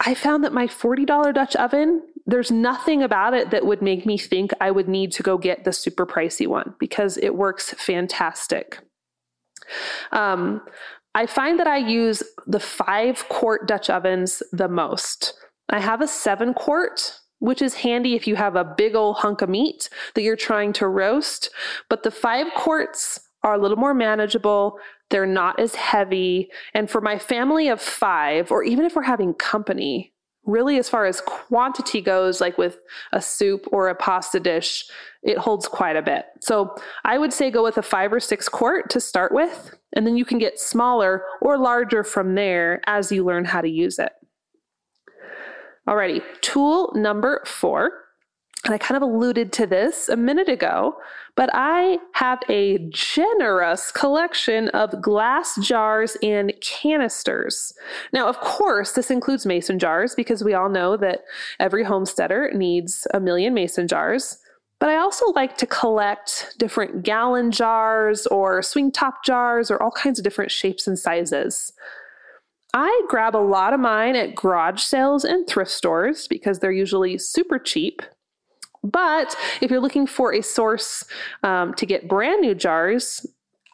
I 0.00 0.14
found 0.14 0.42
that 0.44 0.52
my 0.52 0.66
$40 0.66 1.34
Dutch 1.34 1.54
oven, 1.56 2.02
there's 2.26 2.50
nothing 2.50 3.02
about 3.02 3.34
it 3.34 3.50
that 3.50 3.66
would 3.66 3.82
make 3.82 4.06
me 4.06 4.18
think 4.18 4.52
I 4.60 4.70
would 4.70 4.88
need 4.88 5.12
to 5.12 5.22
go 5.22 5.38
get 5.38 5.64
the 5.64 5.72
super 5.72 6.06
pricey 6.06 6.46
one 6.46 6.74
because 6.78 7.16
it 7.18 7.34
works 7.34 7.74
fantastic. 7.74 8.80
Um, 10.10 10.62
I 11.14 11.26
find 11.26 11.58
that 11.58 11.66
I 11.66 11.76
use 11.76 12.22
the 12.46 12.60
five 12.60 13.28
quart 13.28 13.66
Dutch 13.68 13.90
ovens 13.90 14.42
the 14.52 14.68
most. 14.68 15.34
I 15.68 15.80
have 15.80 16.00
a 16.00 16.08
seven 16.08 16.54
quart, 16.54 17.20
which 17.40 17.60
is 17.60 17.74
handy 17.74 18.14
if 18.14 18.26
you 18.26 18.36
have 18.36 18.54
a 18.54 18.64
big 18.64 18.94
old 18.94 19.16
hunk 19.16 19.42
of 19.42 19.48
meat 19.48 19.90
that 20.14 20.22
you're 20.22 20.36
trying 20.36 20.72
to 20.74 20.86
roast. 20.86 21.50
But 21.88 22.04
the 22.04 22.10
five 22.10 22.46
quarts 22.54 23.20
are 23.42 23.54
a 23.54 23.58
little 23.58 23.78
more 23.78 23.94
manageable. 23.94 24.78
They're 25.08 25.26
not 25.26 25.58
as 25.58 25.74
heavy. 25.74 26.50
And 26.74 26.88
for 26.88 27.00
my 27.00 27.18
family 27.18 27.68
of 27.68 27.80
five, 27.80 28.50
or 28.50 28.62
even 28.62 28.84
if 28.84 28.94
we're 28.94 29.02
having 29.02 29.34
company, 29.34 30.12
really 30.44 30.78
as 30.78 30.88
far 30.88 31.06
as 31.06 31.20
quantity 31.20 32.00
goes, 32.00 32.40
like 32.40 32.58
with 32.58 32.78
a 33.12 33.20
soup 33.20 33.66
or 33.72 33.88
a 33.88 33.94
pasta 33.94 34.40
dish, 34.40 34.86
it 35.22 35.38
holds 35.38 35.66
quite 35.66 35.96
a 35.96 36.02
bit. 36.02 36.26
So 36.40 36.74
I 37.04 37.18
would 37.18 37.32
say 37.32 37.50
go 37.50 37.62
with 37.62 37.78
a 37.78 37.82
five 37.82 38.12
or 38.12 38.20
six 38.20 38.48
quart 38.48 38.90
to 38.90 39.00
start 39.00 39.32
with, 39.32 39.74
and 39.94 40.06
then 40.06 40.16
you 40.16 40.24
can 40.24 40.38
get 40.38 40.58
smaller 40.58 41.24
or 41.40 41.58
larger 41.58 42.04
from 42.04 42.34
there 42.34 42.80
as 42.86 43.10
you 43.10 43.24
learn 43.24 43.44
how 43.44 43.60
to 43.60 43.68
use 43.68 43.98
it. 43.98 44.12
Alrighty, 45.88 46.22
tool 46.40 46.92
number 46.94 47.42
four 47.46 47.92
and 48.64 48.74
I 48.74 48.78
kind 48.78 49.02
of 49.02 49.02
alluded 49.02 49.52
to 49.54 49.66
this 49.66 50.08
a 50.08 50.16
minute 50.16 50.48
ago, 50.48 50.96
but 51.34 51.48
I 51.54 51.98
have 52.12 52.40
a 52.50 52.78
generous 52.90 53.90
collection 53.90 54.68
of 54.70 55.00
glass 55.00 55.56
jars 55.62 56.16
and 56.22 56.52
canisters. 56.60 57.72
Now, 58.12 58.28
of 58.28 58.38
course, 58.40 58.92
this 58.92 59.10
includes 59.10 59.46
mason 59.46 59.78
jars 59.78 60.14
because 60.14 60.44
we 60.44 60.52
all 60.52 60.68
know 60.68 60.98
that 60.98 61.20
every 61.58 61.84
homesteader 61.84 62.50
needs 62.52 63.06
a 63.14 63.20
million 63.20 63.54
mason 63.54 63.88
jars. 63.88 64.38
But 64.78 64.90
I 64.90 64.96
also 64.96 65.26
like 65.32 65.56
to 65.58 65.66
collect 65.66 66.54
different 66.58 67.02
gallon 67.02 67.50
jars 67.50 68.26
or 68.26 68.62
swing 68.62 68.92
top 68.92 69.24
jars 69.24 69.70
or 69.70 69.82
all 69.82 69.90
kinds 69.90 70.18
of 70.18 70.24
different 70.24 70.50
shapes 70.50 70.86
and 70.86 70.98
sizes. 70.98 71.72
I 72.72 73.02
grab 73.08 73.34
a 73.34 73.38
lot 73.38 73.72
of 73.72 73.80
mine 73.80 74.14
at 74.16 74.34
garage 74.34 74.82
sales 74.82 75.24
and 75.24 75.46
thrift 75.46 75.70
stores 75.70 76.28
because 76.28 76.58
they're 76.58 76.70
usually 76.70 77.18
super 77.18 77.58
cheap 77.58 78.02
but 78.82 79.36
if 79.60 79.70
you're 79.70 79.80
looking 79.80 80.06
for 80.06 80.34
a 80.34 80.42
source 80.42 81.04
um, 81.42 81.74
to 81.74 81.86
get 81.86 82.08
brand 82.08 82.40
new 82.40 82.54
jars, 82.54 83.26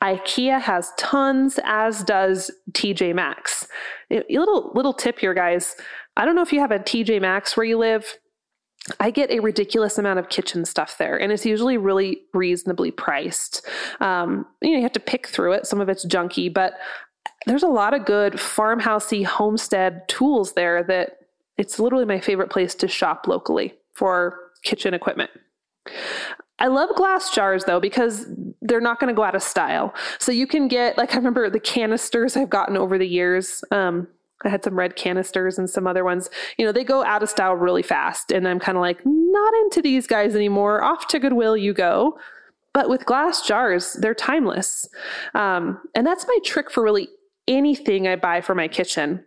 IKEA 0.03 0.61
has 0.61 0.93
tons, 0.99 1.59
as 1.65 2.03
does 2.03 2.51
TJ 2.73 3.15
Maxx. 3.15 3.67
A 4.11 4.23
little 4.29 4.73
little 4.75 4.93
tip 4.93 5.19
here, 5.19 5.35
guys. 5.35 5.77
I 6.17 6.25
don't 6.25 6.35
know 6.35 6.43
if 6.43 6.53
you 6.53 6.61
have 6.61 6.71
a 6.71 6.79
TJ 6.79 7.21
Maxx 7.21 7.57
where 7.57 7.65
you 7.65 7.79
live. 7.79 8.19
I 9.01 9.11
get 9.11 9.33
a 9.33 9.41
ridiculous 9.41 9.99
amount 9.99 10.21
of 10.21 10.29
kitchen 10.29 10.65
stuff 10.65 10.97
there, 10.99 11.19
and 11.19 11.33
it's 11.33 11.47
usually 11.47 11.77
really 11.77 12.21
reasonably 12.35 12.93
priced. 12.93 13.67
Um, 14.01 14.47
you 14.61 14.71
know, 14.71 14.77
you 14.77 14.83
have 14.83 14.93
to 14.93 15.01
pick 15.01 15.27
through 15.27 15.53
it. 15.53 15.67
Some 15.67 15.81
of 15.81 15.89
it's 15.89 16.07
junky, 16.07 16.53
but 16.53 16.75
there's 17.47 17.63
a 17.63 17.69
lot 17.69 17.95
of 17.95 18.05
good 18.05 18.35
farmhousey 18.35 19.25
homestead 19.25 20.07
tools 20.09 20.53
there 20.53 20.83
that 20.85 21.19
it's 21.57 21.79
literally 21.79 22.05
my 22.05 22.21
favorite 22.21 22.51
place 22.51 22.75
to 22.75 22.89
shop 22.89 23.27
locally 23.27 23.75
for 23.95 24.39
kitchen 24.63 24.93
equipment. 24.93 25.31
I 26.59 26.69
love 26.69 26.91
glass 26.97 27.35
jars 27.35 27.65
though 27.65 27.81
because 27.81 28.27
they're 28.63 28.81
not 28.81 28.99
going 28.99 29.09
to 29.09 29.17
go 29.17 29.23
out 29.23 29.35
of 29.35 29.43
style. 29.43 29.95
So 30.19 30.33
you 30.33 30.47
can 30.47 30.69
get 30.69 30.97
like 30.99 31.15
I 31.15 31.17
remember 31.17 31.49
the 31.51 31.61
canisters 31.61 32.37
I've 32.37 32.51
gotten 32.51 32.77
over 32.77 32.99
the 32.99 33.07
years. 33.07 33.63
Um, 33.71 34.09
I 34.45 34.49
had 34.49 34.65
some 34.65 34.79
red 34.79 34.97
canisters 34.97 35.59
and 35.59 35.69
some 35.69 35.87
other 35.87 36.05
ones. 36.05 36.29
You 36.59 36.67
know, 36.67 36.73
they 36.73 36.85
go 36.85 37.05
out 37.05 37.23
of 37.23 37.31
style 37.31 37.55
really 37.55 37.83
fast, 37.83 38.31
and 38.31 38.47
I'm 38.47 38.61
kind 38.61 38.77
of 38.77 38.83
like 38.83 39.01
not 39.05 39.55
into 39.63 39.81
these 39.81 40.07
guys 40.07 40.35
anymore. 40.35 40.83
Off 40.83 41.09
to 41.09 41.19
Goodwill 41.19 41.57
you 41.57 41.73
go. 41.73 42.19
But 42.75 42.91
with 42.91 43.07
glass 43.07 43.41
jars, 43.41 43.95
they're 43.95 44.15
timeless, 44.15 44.87
um, 45.35 45.81
and 45.95 46.07
that's 46.07 46.27
my 46.29 46.39
trick 46.45 46.71
for 46.71 46.83
really 46.83 47.09
anything 47.49 48.07
I 48.07 48.17
buy 48.17 48.41
for 48.41 48.55
my 48.55 48.69
kitchen. 48.69 49.25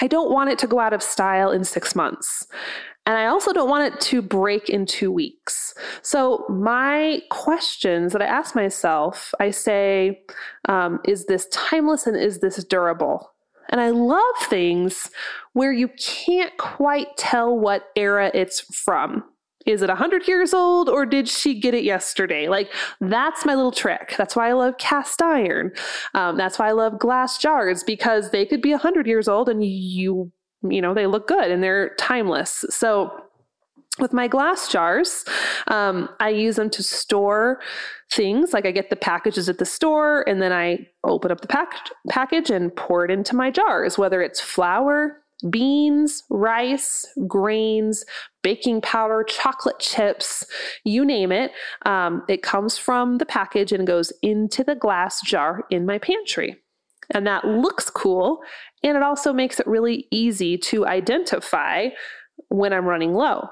I 0.00 0.06
don't 0.06 0.30
want 0.30 0.50
it 0.50 0.58
to 0.60 0.66
go 0.66 0.78
out 0.78 0.92
of 0.92 1.02
style 1.02 1.50
in 1.50 1.64
six 1.64 1.94
months. 1.94 2.46
And 3.06 3.18
I 3.18 3.26
also 3.26 3.52
don't 3.52 3.68
want 3.68 3.92
it 3.92 4.00
to 4.02 4.22
break 4.22 4.70
in 4.70 4.86
two 4.86 5.12
weeks. 5.12 5.74
So, 6.00 6.46
my 6.48 7.20
questions 7.30 8.12
that 8.12 8.22
I 8.22 8.26
ask 8.26 8.54
myself, 8.54 9.34
I 9.40 9.50
say, 9.50 10.22
um, 10.68 11.00
is 11.04 11.26
this 11.26 11.46
timeless 11.52 12.06
and 12.06 12.16
is 12.16 12.40
this 12.40 12.62
durable? 12.64 13.30
And 13.68 13.80
I 13.80 13.90
love 13.90 14.36
things 14.44 15.10
where 15.52 15.72
you 15.72 15.88
can't 15.98 16.56
quite 16.56 17.16
tell 17.18 17.58
what 17.58 17.88
era 17.94 18.30
it's 18.32 18.60
from. 18.60 19.24
Is 19.66 19.82
it 19.82 19.88
100 19.88 20.28
years 20.28 20.52
old 20.52 20.88
or 20.88 21.06
did 21.06 21.28
she 21.28 21.58
get 21.58 21.74
it 21.74 21.84
yesterday? 21.84 22.48
Like, 22.48 22.70
that's 23.00 23.46
my 23.46 23.54
little 23.54 23.72
trick. 23.72 24.14
That's 24.18 24.36
why 24.36 24.50
I 24.50 24.52
love 24.52 24.78
cast 24.78 25.22
iron. 25.22 25.72
Um, 26.14 26.36
that's 26.36 26.58
why 26.58 26.68
I 26.68 26.72
love 26.72 26.98
glass 26.98 27.38
jars 27.38 27.82
because 27.82 28.30
they 28.30 28.44
could 28.44 28.60
be 28.60 28.70
100 28.70 29.06
years 29.06 29.28
old 29.28 29.48
and 29.48 29.64
you, 29.64 30.30
you 30.62 30.82
know, 30.82 30.94
they 30.94 31.06
look 31.06 31.26
good 31.28 31.50
and 31.50 31.62
they're 31.62 31.94
timeless. 31.96 32.64
So, 32.70 33.20
with 34.00 34.12
my 34.12 34.26
glass 34.26 34.68
jars, 34.68 35.24
um, 35.68 36.08
I 36.18 36.30
use 36.30 36.56
them 36.56 36.68
to 36.70 36.82
store 36.82 37.60
things. 38.10 38.52
Like 38.52 38.66
I 38.66 38.72
get 38.72 38.90
the 38.90 38.96
packages 38.96 39.48
at 39.48 39.58
the 39.58 39.64
store 39.64 40.28
and 40.28 40.42
then 40.42 40.52
I 40.52 40.88
open 41.04 41.30
up 41.30 41.42
the 41.42 41.46
pack- 41.46 41.90
package 42.08 42.50
and 42.50 42.74
pour 42.74 43.04
it 43.04 43.10
into 43.12 43.36
my 43.36 43.52
jars, 43.52 43.96
whether 43.96 44.20
it's 44.20 44.40
flour, 44.40 45.22
beans, 45.50 46.22
rice, 46.30 47.04
grains, 47.26 48.04
baking 48.42 48.80
powder, 48.80 49.24
chocolate 49.24 49.78
chips, 49.78 50.44
you 50.84 51.04
name 51.04 51.32
it. 51.32 51.52
Um, 51.86 52.22
it 52.28 52.42
comes 52.42 52.78
from 52.78 53.18
the 53.18 53.26
package 53.26 53.72
and 53.72 53.86
goes 53.86 54.12
into 54.22 54.64
the 54.64 54.74
glass 54.74 55.20
jar 55.22 55.64
in 55.70 55.86
my 55.86 55.98
pantry. 55.98 56.56
And 57.10 57.26
that 57.26 57.44
looks 57.44 57.90
cool. 57.90 58.40
And 58.82 58.96
it 58.96 59.02
also 59.02 59.32
makes 59.32 59.60
it 59.60 59.66
really 59.66 60.06
easy 60.10 60.56
to 60.58 60.86
identify 60.86 61.88
when 62.48 62.72
I'm 62.72 62.86
running 62.86 63.14
low. 63.14 63.48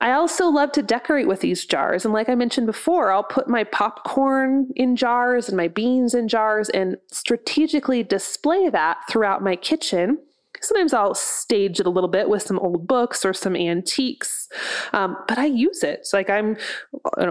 I 0.00 0.12
also 0.12 0.48
love 0.48 0.72
to 0.72 0.82
decorate 0.82 1.28
with 1.28 1.40
these 1.40 1.64
jars. 1.64 2.04
And 2.04 2.12
like 2.12 2.28
I 2.28 2.34
mentioned 2.34 2.66
before, 2.66 3.12
I'll 3.12 3.22
put 3.22 3.48
my 3.48 3.62
popcorn 3.62 4.70
in 4.74 4.96
jars 4.96 5.48
and 5.48 5.56
my 5.56 5.68
beans 5.68 6.12
in 6.12 6.26
jars 6.26 6.68
and 6.70 6.96
strategically 7.12 8.02
display 8.02 8.68
that 8.68 8.98
throughout 9.08 9.44
my 9.44 9.54
kitchen 9.54 10.18
Sometimes 10.62 10.94
I'll 10.94 11.14
stage 11.14 11.80
it 11.80 11.86
a 11.86 11.90
little 11.90 12.08
bit 12.08 12.28
with 12.28 12.42
some 12.42 12.58
old 12.58 12.86
books 12.86 13.24
or 13.24 13.32
some 13.32 13.56
antiques, 13.56 14.48
um, 14.92 15.16
but 15.28 15.38
I 15.38 15.46
use 15.46 15.82
it. 15.82 16.00
It's 16.00 16.12
like 16.12 16.30
I'm 16.30 16.56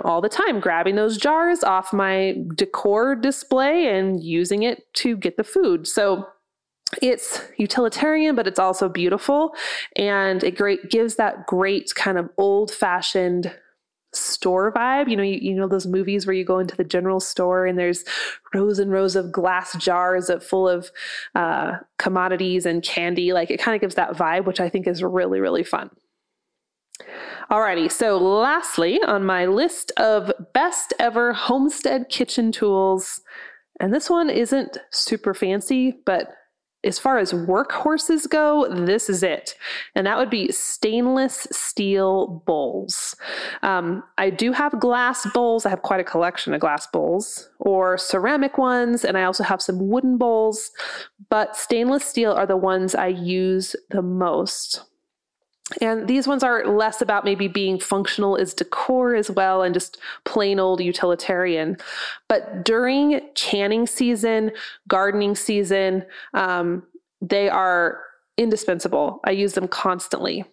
all 0.04 0.22
the 0.22 0.30
time 0.30 0.60
grabbing 0.60 0.96
those 0.96 1.18
jars 1.18 1.64
off 1.64 1.94
my 1.94 2.36
decor 2.56 3.16
display 3.16 3.88
and 3.88 4.22
using 4.22 4.64
it 4.64 4.94
to 4.96 5.16
get 5.16 5.38
the 5.38 5.44
food. 5.44 5.88
So 5.88 6.28
it's 7.02 7.42
utilitarian, 7.58 8.36
but 8.36 8.48
it's 8.48 8.60
also 8.60 8.90
beautiful, 8.90 9.56
and 9.96 10.44
it 10.44 10.58
great 10.58 10.90
gives 10.90 11.16
that 11.16 11.48
great 11.48 11.96
kind 11.96 12.18
of 12.18 12.30
old 12.38 12.70
fashioned 12.70 13.54
store 14.14 14.72
vibe. 14.72 15.10
You 15.10 15.16
know, 15.16 15.24
you, 15.24 15.40
you 15.42 15.56
know 15.56 15.68
those 15.68 15.88
movies 15.88 16.26
where 16.26 16.36
you 16.36 16.44
go 16.46 16.60
into 16.60 16.76
the 16.76 16.84
general 16.84 17.20
store 17.20 17.66
and 17.66 17.78
there's 17.78 18.04
rows 18.54 18.80
and 18.80 18.92
rows 18.92 19.16
of 19.16 19.32
glass 19.32 19.76
jars 19.78 20.30
of, 20.30 20.44
full 20.44 20.68
of 20.68 20.92
uh, 21.36 21.78
commodities 21.98 22.66
and 22.66 22.84
candy. 22.84 23.34
Like 23.34 23.50
it 23.52 23.60
kind 23.60 23.76
of 23.76 23.82
gives 23.82 23.96
that 23.96 24.14
vibe, 24.14 24.46
which 24.46 24.60
I 24.60 24.70
think 24.70 24.88
is 24.88 25.04
really, 25.04 25.40
really 25.40 25.64
fun. 25.64 25.90
Alrighty, 27.50 27.92
so 27.92 28.18
lastly 28.18 29.02
on 29.04 29.26
my 29.26 29.46
list 29.46 29.92
of 29.98 30.32
best 30.54 30.94
ever 31.00 31.34
homestead 31.34 32.08
kitchen 32.08 32.52
tools, 32.52 33.22
and 33.82 33.94
this 33.94 34.10
one 34.10 34.30
isn't 34.30 34.78
super 34.92 35.34
fancy, 35.34 35.98
but 36.06 36.30
as 36.84 36.98
far 36.98 37.20
as 37.20 37.32
workhorses 37.32 38.28
go, 38.30 38.68
this 38.70 39.10
is 39.10 39.22
it. 39.24 39.56
And 39.96 40.08
that 40.08 40.18
would 40.18 40.30
be 40.30 40.52
stainless 40.52 41.48
steel 41.52 42.44
bowls. 42.46 43.16
Um, 43.62 44.04
I 44.18 44.30
do 44.32 44.52
have 44.52 44.80
glass 44.80 45.28
bowls. 45.34 45.66
I 45.66 45.70
have 45.70 45.84
quite 45.84 46.00
a 46.00 46.04
collection 46.06 46.54
of 46.54 46.62
glass 46.62 46.88
bowls 46.88 47.50
or 47.60 47.98
ceramic 47.98 48.58
ones. 48.58 49.06
And 49.06 49.18
I 49.18 49.24
also 49.24 49.44
have 49.44 49.62
some 49.62 49.90
wooden 49.90 50.18
bowls. 50.18 50.72
But 51.30 51.56
stainless 51.56 52.04
steel 52.04 52.32
are 52.32 52.48
the 52.48 52.58
ones 52.58 52.96
I 52.96 53.08
use 53.08 53.76
the 53.90 54.02
most. 54.02 54.84
And 55.80 56.08
these 56.08 56.28
ones 56.28 56.44
are 56.44 56.66
less 56.66 57.02
about 57.02 57.24
maybe 57.24 57.48
being 57.48 57.80
functional 57.80 58.36
as 58.36 58.54
decor 58.54 59.16
as 59.16 59.32
well 59.32 59.64
and 59.64 59.74
just 59.74 59.98
plain 60.26 60.60
old 60.60 60.82
utilitarian. 60.82 61.78
But 62.28 62.66
during 62.66 63.22
canning 63.36 63.88
season, 63.88 64.52
gardening 64.88 65.36
season, 65.36 66.06
um, 66.34 66.84
they 67.22 67.50
are 67.50 68.02
indispensable. 68.38 69.22
I 69.24 69.32
use 69.32 69.54
them 69.54 69.68
constantly. 69.68 70.46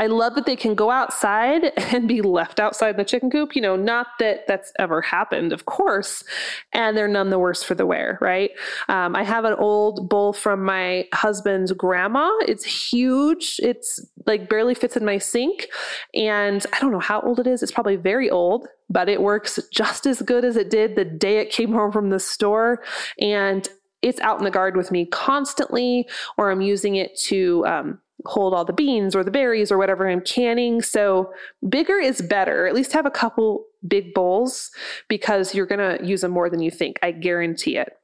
I 0.00 0.06
love 0.06 0.34
that 0.36 0.46
they 0.46 0.56
can 0.56 0.74
go 0.74 0.90
outside 0.90 1.64
and 1.76 2.08
be 2.08 2.22
left 2.22 2.58
outside 2.58 2.90
in 2.90 2.96
the 2.96 3.04
chicken 3.04 3.30
coop. 3.30 3.54
You 3.54 3.60
know, 3.60 3.76
not 3.76 4.06
that 4.18 4.46
that's 4.46 4.72
ever 4.78 5.02
happened, 5.02 5.52
of 5.52 5.66
course, 5.66 6.24
and 6.72 6.96
they're 6.96 7.06
none 7.06 7.28
the 7.28 7.38
worse 7.38 7.62
for 7.62 7.74
the 7.74 7.84
wear, 7.84 8.16
right? 8.22 8.50
Um, 8.88 9.14
I 9.14 9.22
have 9.24 9.44
an 9.44 9.52
old 9.52 10.08
bowl 10.08 10.32
from 10.32 10.64
my 10.64 11.06
husband's 11.12 11.72
grandma. 11.72 12.30
It's 12.48 12.64
huge. 12.64 13.60
It's 13.62 14.00
like 14.26 14.48
barely 14.48 14.74
fits 14.74 14.96
in 14.96 15.04
my 15.04 15.18
sink. 15.18 15.68
And 16.14 16.64
I 16.72 16.80
don't 16.80 16.92
know 16.92 16.98
how 16.98 17.20
old 17.20 17.38
it 17.38 17.46
is. 17.46 17.62
It's 17.62 17.70
probably 17.70 17.96
very 17.96 18.30
old, 18.30 18.68
but 18.88 19.10
it 19.10 19.20
works 19.20 19.58
just 19.70 20.06
as 20.06 20.22
good 20.22 20.46
as 20.46 20.56
it 20.56 20.70
did 20.70 20.96
the 20.96 21.04
day 21.04 21.40
it 21.40 21.52
came 21.52 21.72
home 21.74 21.92
from 21.92 22.08
the 22.08 22.20
store. 22.20 22.82
And 23.20 23.68
it's 24.00 24.20
out 24.20 24.38
in 24.38 24.44
the 24.44 24.50
garden 24.50 24.78
with 24.78 24.90
me 24.90 25.04
constantly, 25.04 26.08
or 26.38 26.50
I'm 26.50 26.62
using 26.62 26.96
it 26.96 27.18
to, 27.24 27.66
um, 27.66 27.98
hold 28.26 28.54
all 28.54 28.64
the 28.64 28.72
beans 28.72 29.14
or 29.14 29.24
the 29.24 29.30
berries 29.30 29.70
or 29.72 29.78
whatever 29.78 30.08
I'm 30.08 30.20
canning. 30.20 30.82
So 30.82 31.32
bigger 31.68 31.98
is 31.98 32.22
better. 32.22 32.66
At 32.66 32.74
least 32.74 32.92
have 32.92 33.06
a 33.06 33.10
couple 33.10 33.66
big 33.86 34.14
bowls 34.14 34.70
because 35.08 35.54
you're 35.54 35.66
going 35.66 35.98
to 35.98 36.04
use 36.04 36.20
them 36.20 36.32
more 36.32 36.50
than 36.50 36.60
you 36.60 36.70
think. 36.70 36.98
I 37.02 37.12
guarantee 37.12 37.76
it. 37.76 37.96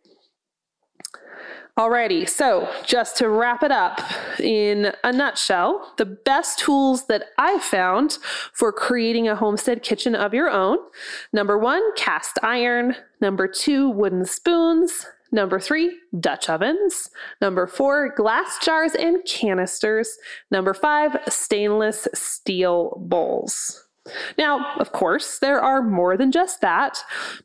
Alrighty, 1.78 2.26
so 2.26 2.72
just 2.86 3.18
to 3.18 3.28
wrap 3.28 3.62
it 3.62 3.70
up 3.70 4.00
in 4.40 4.92
a 5.04 5.12
nutshell, 5.12 5.92
the 5.98 6.06
best 6.06 6.58
tools 6.58 7.06
that 7.08 7.24
I 7.36 7.58
found 7.58 8.16
for 8.54 8.72
creating 8.72 9.28
a 9.28 9.36
homestead 9.36 9.82
kitchen 9.82 10.14
of 10.14 10.32
your 10.32 10.48
own 10.48 10.78
number 11.34 11.58
one, 11.58 11.82
cast 11.94 12.38
iron, 12.42 12.96
number 13.20 13.46
two, 13.46 13.90
wooden 13.90 14.24
spoons, 14.24 15.04
Number 15.32 15.58
three, 15.58 15.98
Dutch 16.18 16.48
ovens. 16.48 17.10
Number 17.40 17.66
four, 17.66 18.14
glass 18.14 18.58
jars 18.62 18.94
and 18.94 19.24
canisters. 19.24 20.16
Number 20.50 20.72
five, 20.72 21.16
stainless 21.28 22.06
steel 22.14 22.96
bowls. 23.00 23.82
Now, 24.38 24.74
of 24.78 24.92
course, 24.92 25.40
there 25.40 25.60
are 25.60 25.82
more 25.82 26.16
than 26.16 26.30
just 26.30 26.60
that, 26.60 27.02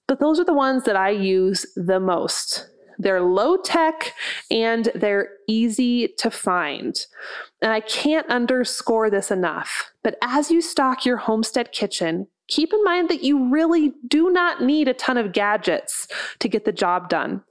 but 0.08 0.20
those 0.20 0.40
are 0.40 0.46
the 0.46 0.54
ones 0.54 0.84
that 0.84 0.96
I 0.96 1.10
use 1.10 1.66
the 1.76 2.00
most. 2.00 2.68
They're 3.00 3.22
low 3.22 3.58
tech 3.58 4.14
and 4.52 4.92
they're 4.94 5.30
easy 5.48 6.10
to 6.20 6.30
find. 6.30 6.96
And 7.62 7.72
I 7.72 7.80
can't 7.80 8.28
underscore 8.30 9.10
this 9.10 9.32
enough. 9.32 9.92
But 10.04 10.18
as 10.22 10.52
you 10.52 10.62
stock 10.62 11.04
your 11.04 11.18
homestead 11.18 11.72
kitchen, 11.72 12.28
keep 12.52 12.74
in 12.74 12.84
mind 12.84 13.10
that 13.10 13.24
you 13.24 13.50
really 13.50 13.94
do 14.08 14.30
not 14.30 14.62
need 14.62 14.88
a 14.88 14.94
ton 14.94 15.18
of 15.18 15.32
gadgets 15.32 16.08
to 16.40 16.50
get 16.50 16.66
the 16.66 16.72
job 16.72 17.10
done. 17.10 17.42